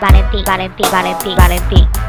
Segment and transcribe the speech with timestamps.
[0.00, 2.03] Valentí, Valentí, Valentí, Valentí.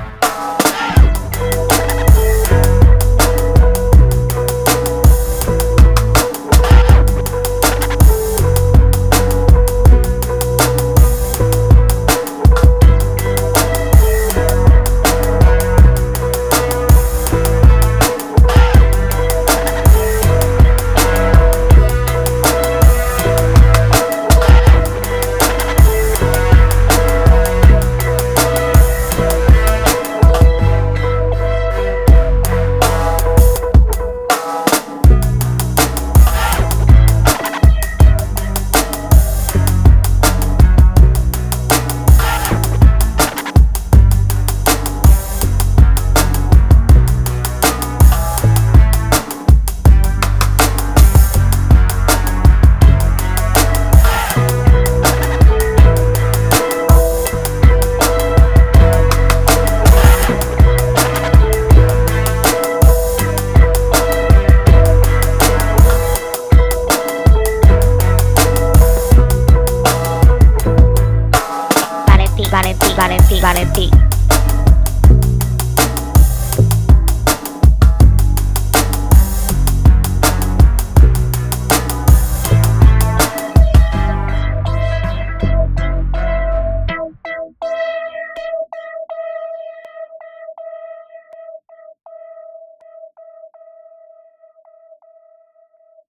[73.55, 74.14] gotta be.